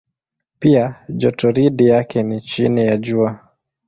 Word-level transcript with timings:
Pia 0.59 1.05
jotoridi 1.09 1.87
yake 1.87 2.23
ni 2.23 2.41
chini 2.41 2.85
ya 2.85 2.97
Jua. 2.97 3.39